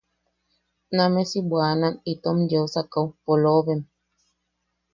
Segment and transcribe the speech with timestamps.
[0.95, 3.09] Nameʼe si bwanan itom yeu sakaʼu.
[3.23, 3.81] ¡Poloobem!